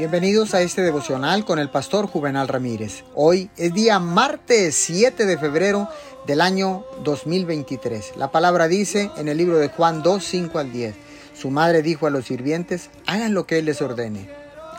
[0.00, 3.04] Bienvenidos a este devocional con el pastor Juvenal Ramírez.
[3.14, 5.88] Hoy es día martes 7 de febrero
[6.26, 8.16] del año 2023.
[8.16, 10.94] La palabra dice en el libro de Juan 2, 5 al 10.
[11.34, 14.30] Su madre dijo a los sirvientes, hagan lo que él les ordene.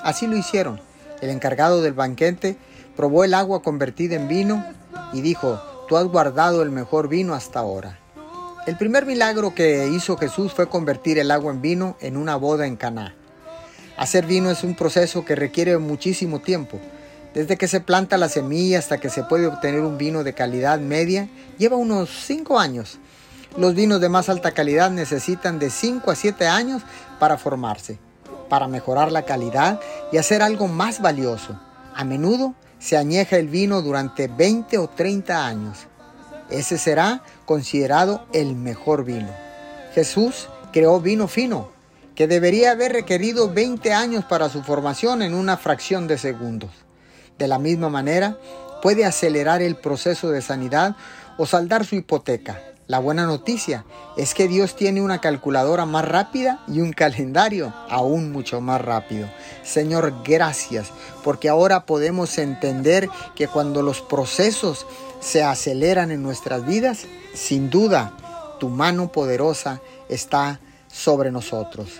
[0.01, 0.81] Así lo hicieron.
[1.21, 2.57] El encargado del banquete
[2.95, 4.65] probó el agua convertida en vino
[5.13, 7.99] y dijo, tú has guardado el mejor vino hasta ahora.
[8.65, 12.65] El primer milagro que hizo Jesús fue convertir el agua en vino en una boda
[12.65, 13.15] en Caná.
[14.01, 16.79] Hacer vino es un proceso que requiere muchísimo tiempo.
[17.35, 20.79] Desde que se planta la semilla hasta que se puede obtener un vino de calidad
[20.79, 21.29] media,
[21.59, 22.97] lleva unos 5 años.
[23.57, 26.81] Los vinos de más alta calidad necesitan de 5 a 7 años
[27.19, 27.99] para formarse,
[28.49, 29.79] para mejorar la calidad
[30.11, 31.59] y hacer algo más valioso.
[31.93, 35.77] A menudo se añeja el vino durante 20 o 30 años.
[36.49, 39.29] Ese será considerado el mejor vino.
[39.93, 41.69] Jesús creó vino fino,
[42.21, 46.69] que debería haber requerido 20 años para su formación en una fracción de segundos.
[47.39, 48.37] De la misma manera,
[48.83, 50.95] puede acelerar el proceso de sanidad
[51.39, 52.61] o saldar su hipoteca.
[52.85, 53.85] La buena noticia
[54.17, 59.27] es que Dios tiene una calculadora más rápida y un calendario aún mucho más rápido.
[59.63, 60.91] Señor, gracias,
[61.23, 64.85] porque ahora podemos entender que cuando los procesos
[65.21, 68.15] se aceleran en nuestras vidas, sin duda,
[68.59, 71.99] tu mano poderosa está sobre nosotros.